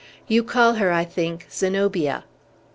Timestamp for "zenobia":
1.51-2.23